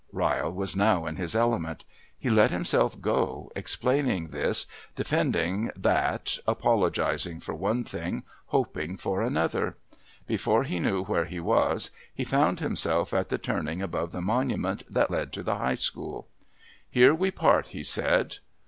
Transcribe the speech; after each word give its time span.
Ryle 0.11 0.51
was 0.51 0.75
now 0.75 1.05
in 1.05 1.17
his 1.17 1.35
element. 1.35 1.85
He 2.17 2.31
let 2.31 2.49
himself 2.49 2.99
go, 2.99 3.51
explaining 3.55 4.29
this, 4.29 4.65
defending 4.95 5.69
that, 5.75 6.39
apologising 6.47 7.39
for 7.39 7.53
one 7.53 7.83
thing, 7.83 8.23
hoping 8.47 8.97
for 8.97 9.21
another. 9.21 9.77
Before 10.25 10.63
he 10.63 10.79
knew 10.79 11.03
where 11.03 11.25
he 11.25 11.39
was 11.39 11.91
he 12.15 12.23
found 12.23 12.61
himself 12.61 13.13
at 13.13 13.29
the 13.29 13.37
turning 13.37 13.83
above 13.83 14.11
the 14.11 14.21
monument 14.21 14.81
that 14.91 15.11
led 15.11 15.31
to 15.33 15.43
the 15.43 15.57
High 15.57 15.75
School. 15.75 16.27
"Here 16.89 17.13
we 17.13 17.29
part," 17.29 17.67
he 17.67 17.83
said. 17.83 18.37